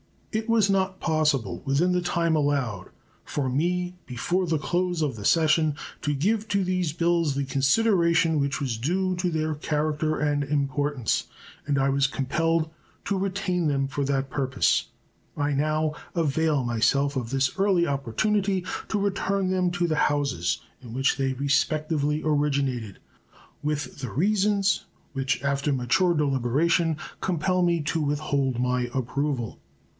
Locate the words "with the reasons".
23.61-24.85